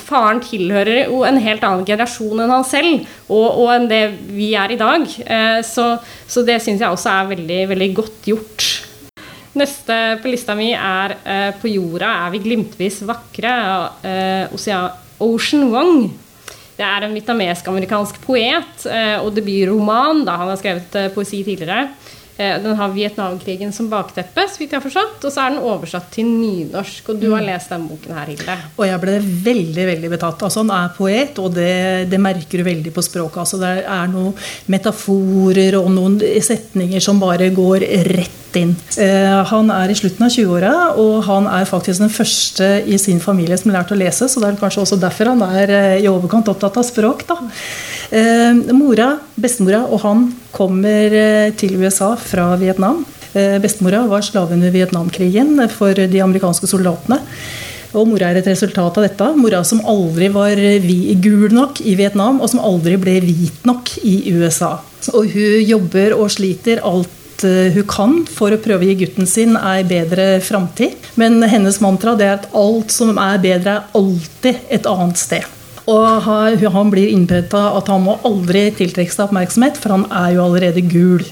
[0.00, 4.52] Faren tilhører jo en helt annen generasjon enn han selv, og, og enn det vi
[4.58, 5.06] er i dag.
[5.06, 5.92] Eh, så,
[6.26, 8.70] så det syns jeg også er veldig, veldig godt gjort.
[9.58, 15.64] Neste på lista mi er eh, 'På jorda er vi glimtvis vakre' av eh, Ocean
[15.72, 16.10] Wong.
[16.78, 20.24] Det er en vietnamesk-amerikansk poet eh, og debutroman.
[20.24, 21.90] da Han har skrevet poesi tidligere.
[22.40, 25.26] Eh, den har Vietnamkrigen som bakteppe, så vidt jeg har forstått.
[25.28, 27.12] Og så er den oversatt til nynorsk.
[27.12, 28.56] Og du har lest den boken her, Hilde.
[28.78, 29.18] Og jeg ble
[29.50, 30.44] veldig veldig betatt.
[30.48, 33.42] Altså, han er poet, og det, det merker du veldig på språket.
[33.44, 34.32] Altså, det er noen
[34.72, 38.72] metaforer og noen setninger som bare går rett inn.
[38.98, 43.20] Eh, han er i slutten av 20-åra, og han er faktisk den første i sin
[43.22, 45.96] familie som har lært å lese, så det er kanskje også derfor han er eh,
[46.02, 47.26] i overkant opptatt av språk.
[47.28, 47.38] Da.
[48.10, 53.04] Eh, mora, bestemora og han kommer eh, til USA fra Vietnam.
[53.32, 57.20] Eh, bestemora var slave under Vietnamkrigen for de amerikanske soldatene.
[57.90, 59.28] Og mora er et resultat av dette.
[59.38, 60.58] Mora som aldri var
[61.22, 64.76] gul nok i Vietnam, og som aldri ble hvit nok i USA.
[65.14, 69.30] Og hun jobber og sliter alt eh, hun kan for å prøve å gi gutten
[69.30, 70.98] sin ei bedre framtid.
[71.18, 75.56] Men hennes mantra det er at alt som er bedre, er alltid et annet sted.
[75.90, 80.44] Og han blir innprenta at han må aldri tiltrekke seg oppmerksomhet, for han er jo
[80.44, 81.24] allerede gul.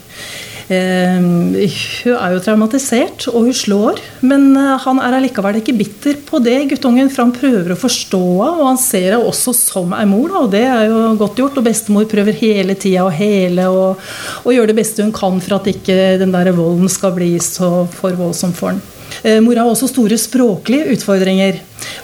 [0.68, 4.02] Eh, hun er jo traumatisert, og hun slår.
[4.20, 8.20] Men eh, han er allikevel ikke bitter på det, guttungen, for han prøver å forstå
[8.20, 8.50] henne.
[8.58, 11.58] Og han ser henne også som ei mor, og det er jo godt gjort.
[11.60, 14.04] Og bestemor prøver hele tida å hele og,
[14.44, 17.86] og gjøre det beste hun kan for at ikke den der volden skal bli så
[17.96, 18.84] for voldsom for han.
[19.22, 21.62] Eh, Mora har også store språklige utfordringer.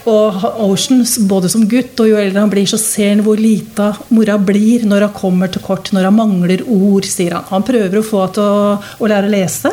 [0.09, 3.91] Og Ocean, både som gutt og jo eldre han blir, så ser han hvor lita
[4.13, 7.47] mora blir når hun kommer til kort, når hun mangler ord, sier han.
[7.51, 8.69] Han prøver å få henne til å,
[9.01, 9.71] å lære å lese,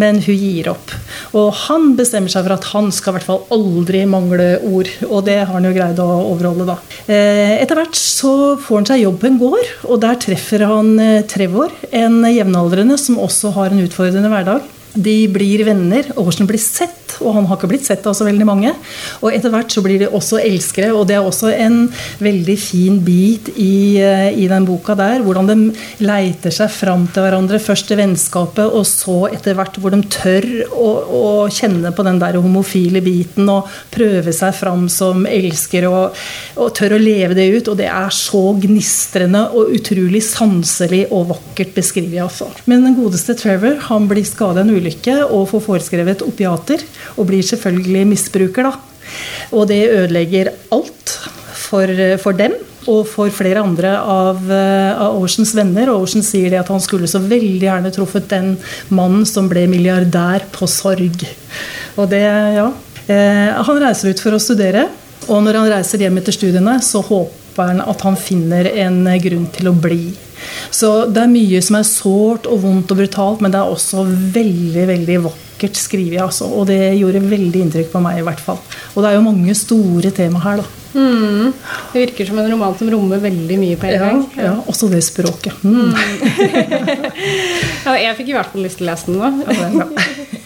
[0.00, 0.94] men hun gir opp.
[1.36, 5.24] Og han bestemmer seg for at han skal i hvert fall aldri mangle ord, og
[5.28, 6.78] det har han jo greid å overholde, da.
[7.06, 10.94] Eh, Etter hvert så får han seg jobb på en gård, og der treffer han
[11.02, 14.73] eh, Trevor, en jevnaldrende som også har en utfordrende hverdag.
[14.94, 16.12] De blir venner.
[16.16, 18.72] Ocean blir sett og han har ikke blitt sett av så veldig mange.
[19.22, 21.84] Og etter hvert så blir de også elskere, og det er også en
[22.22, 25.22] veldig fin bit i, eh, i den boka der.
[25.22, 25.56] Hvordan de
[26.04, 27.60] leiter seg fram til hverandre.
[27.62, 32.20] Først til vennskapet, og så etter hvert hvor de tør å, å kjenne på den
[32.22, 36.18] der homofile biten og prøve seg fram som elskere og,
[36.56, 37.72] og tør å leve det ut.
[37.72, 42.22] Og det er så gnistrende og utrolig sanselig og vakkert beskrevet.
[42.24, 42.50] Altså.
[42.70, 44.83] Men den godeste Trevor han blir skadet i en ulykke
[45.28, 46.82] og får foreskrevet opiater.
[47.16, 48.74] Og blir selvfølgelig misbruker, da.
[49.52, 51.18] Og det ødelegger alt
[51.54, 51.90] for,
[52.22, 52.56] for dem
[52.90, 55.90] og for flere andre av, av, Oceans venner.
[55.92, 58.54] Og Ocean sier det at han skulle så veldig gjerne truffet den
[58.94, 61.24] mannen som ble milliardær på sorg.
[61.96, 62.24] Og det,
[62.58, 62.68] ja.
[63.04, 64.86] Eh, han reiser ut for å studere,
[65.28, 69.48] og når han reiser hjem etter studiene, så håper han at han finner en grunn
[69.54, 70.06] til å bli.
[70.74, 74.04] Så det er mye som er sårt og vondt og brutalt, men det er også
[74.08, 76.22] veldig, veldig vakkert skrevet.
[76.24, 76.48] Altså.
[76.50, 78.60] Og det gjorde veldig inntrykk på meg, i hvert fall.
[78.94, 80.80] Og det er jo mange store tema her, da.
[80.94, 81.50] Mm.
[81.92, 84.20] Det virker som en roman som rommer veldig mye på en ja, gang.
[84.38, 85.64] Ja, også det språket.
[85.66, 85.90] Mm.
[87.86, 89.90] ja, jeg fikk i hvert fall lyst til å lese den nå.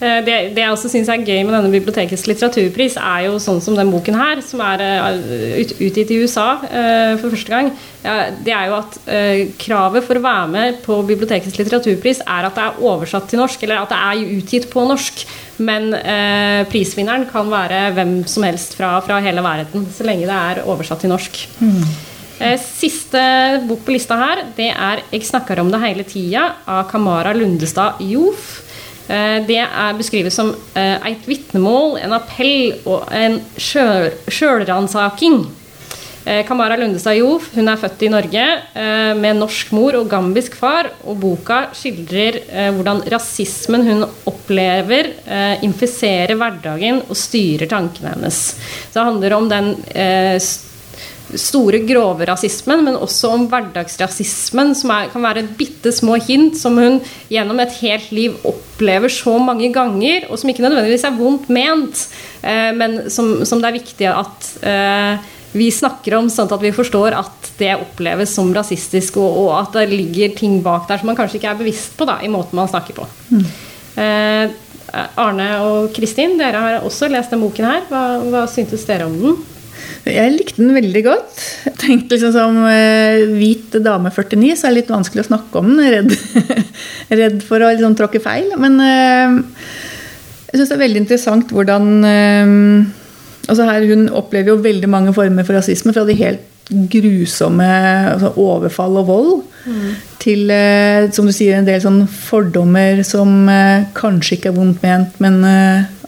[0.00, 3.38] Det Eh, det, det, jeg også syns er gøy med denne bibliotekets litteraturpris, er jo
[3.42, 7.70] sånn som den boken her, som er uh, utgitt i USA uh, for første gang.
[8.44, 8.96] Det er jo at
[9.56, 13.62] kravet for å være med på bibliotekets litteraturpris er at det er oversatt til norsk,
[13.64, 15.22] eller at det er utgitt på norsk.
[15.64, 15.88] Men
[16.68, 21.00] prisvinneren kan være hvem som helst fra, fra, hele verden, så lenge det er oversatt
[21.00, 21.40] til norsk.
[21.64, 21.80] Mm.
[22.60, 23.24] Siste
[23.70, 28.04] bok på lista her, det er 'Jeg snakker om det hele tida' av Kamara Lundestad
[28.04, 28.63] Jof.
[29.04, 35.44] Eh, det er beskrives som eh, et vitnemål, en appell og en sjølransaking.
[36.24, 38.44] Eh, Kamara Lundestad Jof hun er født i Norge
[39.20, 40.88] med norsk mor og gambisk far.
[41.04, 42.40] og Boka skildrer
[42.72, 45.12] hvordan rasismen hun opplever,
[45.62, 48.40] infiserer hverdagen og styrer tankene hennes.
[48.94, 49.74] Det handler om den
[51.40, 56.78] store, grove rasismen, men også om hverdagsrasismen, som er, kan være bitte små hint som
[56.80, 57.00] hun
[57.32, 62.06] gjennom et helt liv opplever så mange ganger, og som ikke nødvendigvis er vondt ment,
[62.42, 66.74] eh, men som, som, det er viktig at eh, vi snakker om, sånn at vi
[66.74, 71.12] forstår at det oppleves som rasistisk, og, og, at det ligger ting bak der som
[71.12, 73.08] man kanskje ikke er bevisst på da, i måten man snakker på.
[73.30, 73.48] Mm.
[74.02, 74.60] Eh,
[75.18, 77.82] Arne og Kristin, dere har også lest denne boken her.
[77.88, 79.36] Hva, hva syntes dere om den?
[80.04, 81.42] Jeg likte den veldig godt.
[81.64, 85.62] Jeg tenkte liksom Som uh, hvit dame 49 så er det litt vanskelig å snakke
[85.62, 85.84] om den.
[85.94, 86.16] Redd,
[87.22, 88.52] redd for å liksom, tråkke feil.
[88.60, 89.38] Men uh,
[90.50, 92.42] jeg syns det er veldig interessant hvordan uh,
[93.48, 95.94] altså her, Hun opplever jo veldig mange former for rasisme.
[95.96, 97.64] Fra de helt grusomme
[98.08, 99.32] altså overfall og vold
[99.68, 99.88] mm.
[100.22, 100.48] til
[101.12, 103.44] som du sier, en del sånn fordommer som
[103.92, 105.44] kanskje ikke er vondt ment, men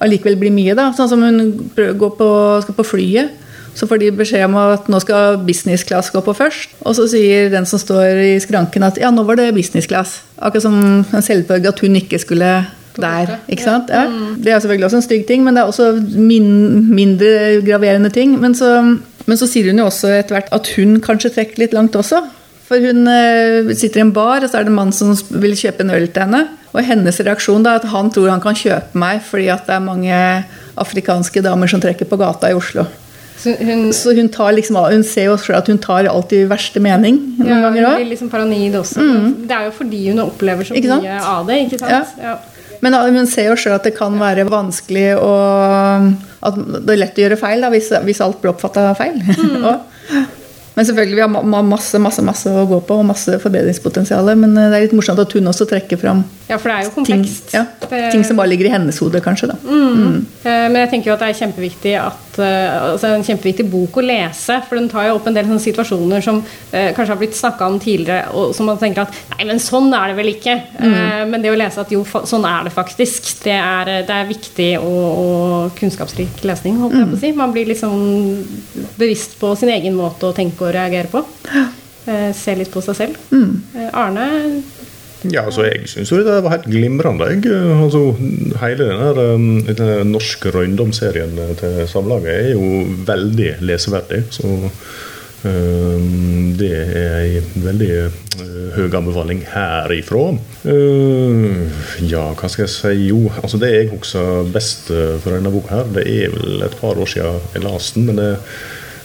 [0.01, 0.73] allikevel blir mye.
[0.79, 2.31] da, Sånn som hun går på,
[2.65, 3.37] skal på flyet
[3.77, 6.73] så får de beskjed om at nå skal business class gå på først.
[6.87, 10.23] Og så sier den som står i skranken at ja, nå var det business class.
[10.41, 12.51] Akkurat som en selvfølge at hun ikke skulle
[12.97, 13.37] der.
[13.53, 13.93] ikke sant?
[13.93, 14.07] Ja.
[14.09, 14.41] Mm.
[14.41, 16.49] Det er selvfølgelig også en stygg ting, men det er også min,
[16.95, 18.39] mindre graverende ting.
[18.41, 18.81] Men så,
[19.27, 22.23] men så sier hun jo også etter hvert at hun kanskje trekker litt langt også.
[22.67, 25.55] For hun uh, sitter i en bar, og så er det en mann som vil
[25.55, 26.47] kjøpe en øl til henne.
[26.73, 29.77] Og hennes reaksjon da, er at han tror han kan kjøpe meg fordi at det
[29.77, 30.21] er mange
[30.77, 32.85] afrikanske damer som trekker på gata i Oslo.
[33.37, 36.81] Så hun, så hun, liksom, hun ser jo selv at hun tar alltid i verste
[36.81, 37.19] mening.
[37.39, 39.01] noen ja, ganger Hun blir liksom paranoid også.
[39.01, 39.27] Mm.
[39.47, 41.59] Det er jo fordi hun opplever så mye av det.
[41.67, 42.17] ikke sant?
[42.21, 42.31] Ja.
[42.33, 42.37] Ja.
[42.85, 45.35] Men hun ser jo sjøl at det kan være vanskelig å
[46.47, 49.21] At det er lett å gjøre feil da, hvis, hvis alt blir oppfatta feil.
[49.21, 50.27] Mm.
[50.77, 54.29] Men selvfølgelig, vi har masse masse, masse å gå på og masse forbedringspotensial.
[54.37, 56.21] Men eh, det er litt morsomt at hun også trekker fram
[56.51, 57.47] ja, for det er jo komplekst.
[57.49, 59.49] Ting, ja, ting som bare ligger i hennes hode, kanskje.
[59.55, 59.57] Da.
[59.65, 60.03] Mm.
[60.03, 60.19] Mm.
[60.45, 63.99] Eh, men jeg tenker jo at det er kjempeviktig at, eh, altså en kjempeviktig bok
[64.01, 64.59] å lese.
[64.67, 67.69] For den tar jo opp en del sånne situasjoner som eh, kanskje har blitt snakka
[67.71, 70.59] om tidligere, og som man tenker at nei, men sånn er det vel ikke.
[70.79, 70.93] Mm.
[70.93, 74.31] Eh, men det å lese at jo, sånn er det faktisk, det er, det er
[74.31, 77.33] viktig og, og, kunnskapsrik lesning, holdt jeg på å si.
[77.37, 77.97] Man blir liksom
[78.97, 81.25] bevisst på sin egen måte å tenke og reagere på.
[82.07, 83.23] Eh, se litt på seg selv.
[83.35, 83.63] Mm.
[83.75, 84.27] Eh, Arne?
[85.33, 87.31] Ja, altså Jeg syns det var helt glimrende.
[87.33, 87.57] Jeg.
[87.83, 88.15] Altså,
[88.63, 94.25] hele den, der, denne norske røyndomsserien til Samlaget er jo veldig leseverdig.
[94.31, 94.57] Så
[96.59, 97.91] det er en veldig
[98.75, 100.25] høy anbefaling herifra.
[102.11, 102.95] Ja, hva skal jeg si?
[103.11, 106.99] Jo, altså det jeg husker best for denne boka, her, det er vel et par
[106.99, 108.11] år siden jeg leste den.
[108.11, 108.33] men det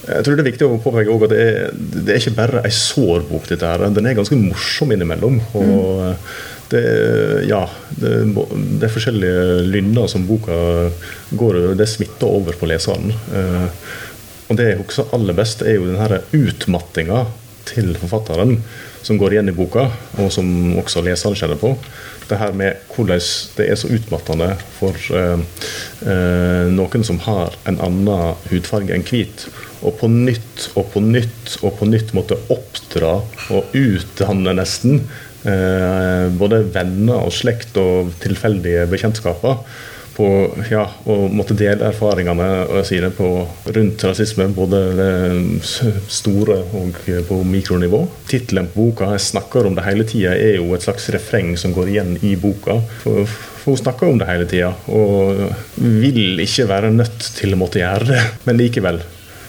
[0.02, 2.72] Jeg tror det er viktig å påpeke at det er, det er ikke bare ei
[2.74, 3.84] sår bok, dette her.
[3.94, 5.42] Den er ganske morsom innimellom.
[5.58, 6.16] og
[6.72, 6.84] det,
[7.50, 7.66] ja,
[8.00, 10.56] det, det, er forskjellige lynder som boka
[11.36, 13.12] går Det smitter over på leseren.
[14.48, 17.26] Og det jeg husker aller best, er jo den utmattinga
[17.68, 18.58] til forfatteren
[19.02, 19.88] som går igjen i boka,
[20.22, 20.48] og som
[20.80, 21.74] også leseren kjenner på.
[22.30, 23.24] Det her med hvordan
[23.58, 25.42] det er så utmattende for eh,
[26.08, 29.48] eh, noen som har en annen hudfarge enn hvit,
[29.82, 33.18] og på nytt og på nytt og på nytt måtte oppdra
[33.52, 35.02] og utdanne nesten
[35.50, 39.64] eh, både venner og slekt og tilfeldige bekjentskaper
[40.15, 40.28] på
[40.69, 43.30] ja, å måtte dele erfaringene sine på,
[43.76, 44.82] rundt rasisme, både
[46.12, 48.02] store og på mikronivå.
[48.28, 51.74] Tittelen på boka 'Jeg snakker om det hele tida' er jo et slags refreng som
[51.74, 52.82] går igjen i boka.
[53.04, 57.62] For, for hun snakker om det hele tida, og vil ikke være nødt til å
[57.62, 59.02] måtte gjøre det, men likevel.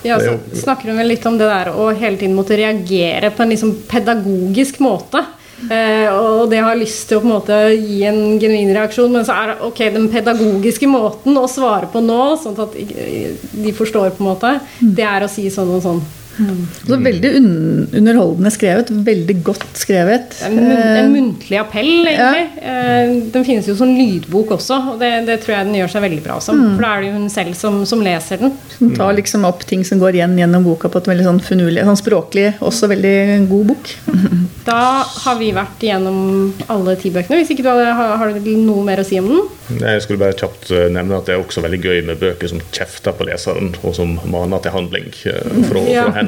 [0.02, 3.44] Ja, så snakker hun vel litt om det der å hele tiden måtte reagere på
[3.44, 5.22] en liksom pedagogisk måte.
[5.70, 9.26] Eh, og det har lyst til å på en måte gi en genuin reaksjon, men
[9.26, 14.14] så er det ok, den pedagogiske måten å svare på nå, sånn at de forstår,
[14.16, 16.02] på en måte, det er å si sånn og sånn.
[16.38, 16.60] Mm.
[16.86, 17.48] Så veldig un
[17.92, 18.90] underholdende skrevet.
[18.90, 20.36] Veldig godt skrevet.
[20.46, 22.44] En, mun en eh, muntlig appell, egentlig.
[22.62, 22.72] Ja.
[22.72, 26.06] Eh, den finnes jo som lydbok også, og det, det, tror jeg den gjør seg
[26.06, 26.60] veldig bra som.
[26.60, 26.74] Mm.
[26.76, 28.56] For da er det jo hun selv som, som leser den.
[28.78, 31.84] Hun tar liksom opp ting som går igjen gjennom boka på et veldig sånn finurlig,
[31.88, 33.16] sånn språklig, også veldig
[33.52, 33.94] god bok.
[34.62, 37.40] Da har vi vært igjennom alle ti bøkene.
[37.40, 39.48] Hvis ikke du har, har du noe mer å si om den?
[39.80, 42.62] Jeg skulle bare kjapt eh, nevne at det er også veldig gøy med bøker som
[42.74, 45.08] kjefter på leseren, og som maner til handling.
[45.18, 46.20] For å, for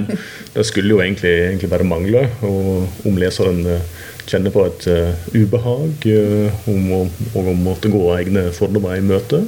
[0.55, 2.27] Det skulle jo egentlig, egentlig, bare mangle.
[2.47, 3.89] Og om leseren eh,
[4.25, 7.01] kjenner på et uh, ubehag uh, om å,
[7.35, 9.43] og om måtte gå egne fordommer i møte,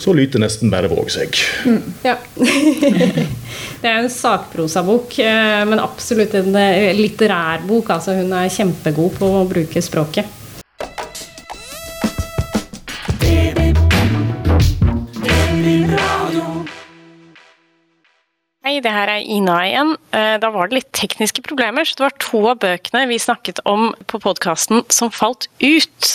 [0.00, 1.38] så lyter nesten bare våg seg.
[1.68, 2.16] Mm, ja.
[3.80, 5.18] det er en sakprosabok,
[5.68, 6.56] men absolutt en
[6.96, 7.92] litterær bok.
[7.96, 10.39] Altså, hun er kjempegod på å bruke språket.
[18.70, 19.88] Hei, det her er Ina igjen.
[20.14, 23.58] Eh, da var det litt tekniske problemer, så det var to av bøkene vi snakket
[23.66, 26.10] om på podkasten som falt ut.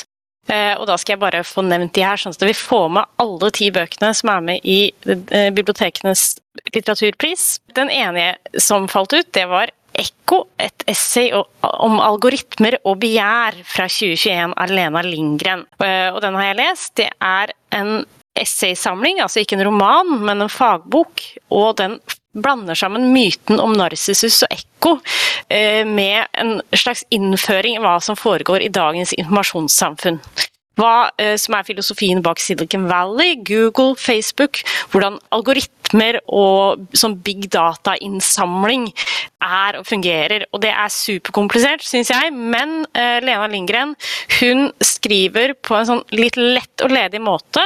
[0.48, 3.12] Eh, og da skal jeg bare få nevnt de her, sånn at vi får med
[3.20, 6.24] alle ti bøkene som er med i eh, bibliotekenes
[6.72, 7.46] litteraturpris.
[7.76, 13.92] Den ene som falt ut, det var Ekko, et essay om algoritmer og begjær fra
[13.92, 15.68] 2021 av Lena Lindgren.
[15.80, 16.92] Og den har jeg lest.
[17.00, 18.04] Det er en
[18.36, 21.24] essaysamling, altså ikke en roman, men en fagbok.
[21.56, 22.00] Og den
[22.36, 24.98] blander sammen myten om Narsissus og Ekko
[25.50, 30.20] eh, med en slags innføring i hva som foregår i dagens informasjonssamfunn.
[30.76, 34.60] Hva eh, som er filosofien bak Silicon Valley, Google, Facebook.
[34.92, 38.90] Hvordan algoritmer og sånn big data-innsamling
[39.46, 40.46] er og fungerer.
[40.52, 43.96] Og det er superkomplisert, syns jeg, men eh, Lena Lindgren
[44.40, 47.64] hun skriver på en sånn litt lett og ledig måte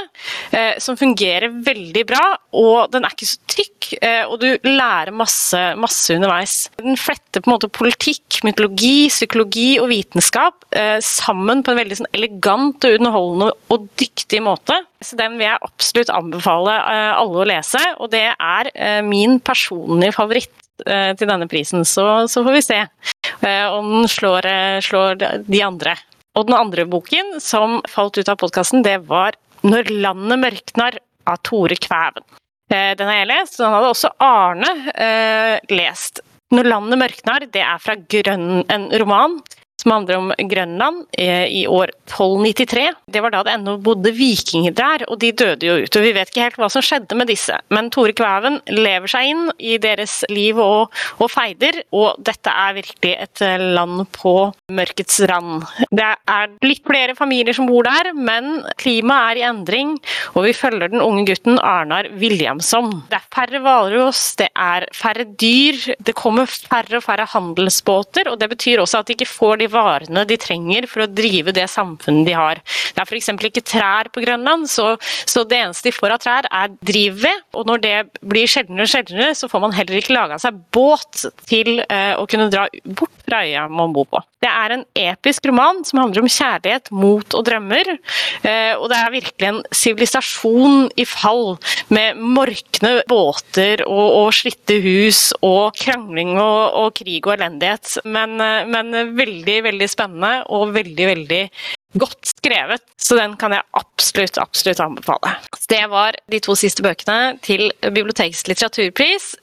[0.51, 2.23] eh, som fungerer veldig bra,
[2.60, 6.56] og den er ikke så tykk, uh, og du lærer masse, masse underveis.
[6.80, 10.56] Den fletter på en måte politikk, mytologi, psykologi og vitenskap
[11.04, 14.75] sammen på en veldig sånn elegant og underholdende og dyktig måte.
[15.02, 16.75] Så den vil jeg absolutt anbefale
[17.17, 18.69] alle å lese, og det er
[19.08, 20.54] min personlige favoritt
[20.88, 25.19] Eh, til denne prisen, så, så får vi se eh, om den slår, eh, slår,
[25.47, 25.95] de andre.
[26.38, 31.41] Og den andre boken som falt ut av podkasten, det var 'Når landet mørknar' av
[31.43, 32.23] Tore Kvæven.
[32.69, 36.21] Den har jeg lest, og den hadde også Arne eh, lest.
[36.49, 39.38] 'Når landet mørknar' det er fra Grønn, en roman
[39.80, 42.88] som handler om Grønland i år 1293.
[43.08, 45.96] Det var da det ennå bodde vikinger der, og de døde jo ut.
[45.96, 49.32] og Vi vet ikke helt hva som skjedde med disse, men Tore Kvæven lever seg
[49.32, 53.44] inn i deres liv og, og feider, og dette er virkelig et
[53.76, 54.36] land på
[54.76, 55.65] mørkets rand.
[55.96, 59.96] Det er litt flere familier som bor der, men klimaet er i endring,
[60.36, 62.92] og vi følger den unge gutten Arnar Williamson.
[63.10, 68.39] Det er færre hvalross, det er færre dyr, det kommer færre og færre handelsbåter, og
[68.42, 71.67] det betyr også at de ikke får de varene de trenger for å drive det
[71.71, 72.62] samfunnet de har.
[72.95, 73.32] Det er f.eks.
[73.49, 74.91] ikke trær på Grønland, så,
[75.29, 77.45] så, det eneste de får av trær, er drivved.
[77.60, 81.25] Og når det blir sjeldnere og sjeldnere, så får man heller ikke laga seg båt
[81.49, 84.21] til eh, å kunne dra bort fra øya man bor på.
[84.39, 87.91] Det er en episk roman som handler om kjærlighet, mot og drømmer.
[88.45, 91.58] Uh, og det er virkelig en sivilisasjon i fall,
[91.91, 97.99] med morkne båter og, og slitte hus og krangling og, og krig og elendighet.
[98.08, 101.43] Men, uh, men veldig veldig, spennende og veldig, veldig
[101.99, 102.86] godt skrevet.
[103.02, 105.36] Så den kan jeg absolutt, absolutt anbefale.
[105.69, 109.34] Det var de to siste bøkene til Bibliotekets litteraturpris.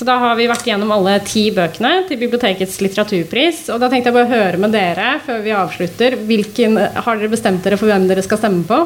[0.00, 3.66] Så da har vi vært gjennom alle ti bøkene til bibliotekets litteraturpris.
[3.74, 6.16] Og da tenkte jeg bare å høre med dere før vi avslutter.
[6.24, 8.78] Hvilken, har dere bestemt dere for hvem dere skal stemme på?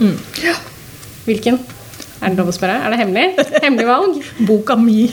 [0.00, 0.16] Mm.
[0.46, 0.54] Ja.
[1.26, 1.60] Hvilken?
[2.24, 2.78] Er det lov å spørre?
[2.80, 3.44] Er det hemmelig?
[3.60, 4.16] Hemmelig valg?
[4.48, 5.10] Boka mi.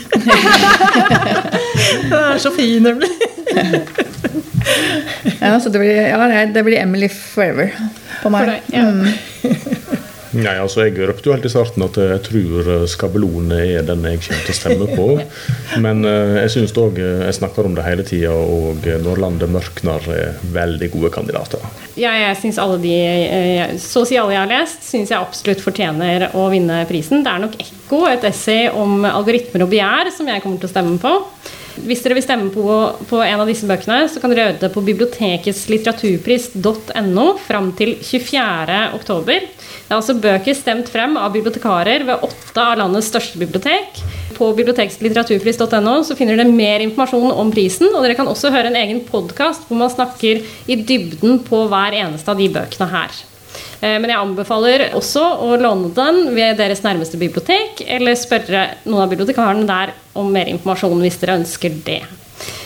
[2.08, 3.08] Det er så fin, nemlig.
[5.42, 7.72] ja, så det blir, ja, det blir Emily Forever
[8.22, 8.40] på meg.
[8.40, 8.84] For deg, ja.
[8.88, 9.98] mm.
[10.32, 14.04] Nei, altså Jeg røpte jo helt i starten at jeg tror eh, Skabelone er den
[14.08, 15.06] jeg kommer til å stemme på.
[15.84, 20.08] Men eh, jeg syns òg Jeg snakker om det hele tida, og Når landet mørkner
[20.12, 21.64] er veldig gode kandidater.
[22.00, 25.20] Ja, jeg synes alle de, eh, Så å si alle jeg har lest, syns jeg
[25.20, 27.24] absolutt fortjener å vinne prisen.
[27.24, 30.72] Det er nok Ekko, et essay om algoritmer og begjær, som jeg kommer til å
[30.72, 31.16] stemme på.
[31.80, 32.64] Hvis dere vil stemme på,
[33.08, 38.90] på en av disse bøkene, så kan dere gjøre det på biblioteketslitteraturpris.no fram til 24.
[38.98, 39.38] oktober.
[39.40, 43.88] Det er altså bøker stemt frem av bibliotekarer ved åtte av landets største bibliotek.
[44.36, 48.80] På biblioteketslitteraturpris.no så finner dere mer informasjon om prisen, og dere kan også høre en
[48.84, 50.34] egen podkast hvor man snakker
[50.68, 53.10] i dybden på hver eneste av de bøkene her.
[53.82, 59.04] Eh, Men jeg anbefaler også å låne den ved deres nærmeste bibliotek, eller spørre noen
[59.04, 62.02] av bibliotekarene der om mer informasjon hvis dere ønsker det.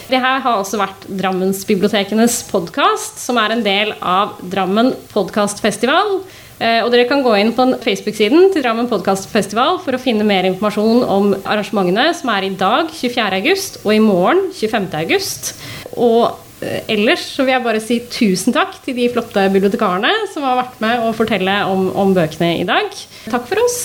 [0.07, 6.21] Det her har også vært Drammensbibliotekenes podkast, som er en del av Drammen podkastfestival.
[6.61, 10.45] Eh, Og dere kan gå inn på Facebook-siden til Drammen podkastfestival for å finne mer
[10.45, 13.41] informasjon om arrangementene som er i dag, 24.
[13.41, 14.95] august, og i morgen, 25.
[15.03, 15.55] august.
[15.97, 20.61] Og ellers så vil jeg bare si tusen takk til de flotte bibliotekarene som har
[20.63, 22.89] vært med å fortelle om, om bøkene i dag.
[23.29, 23.81] Takk for oss.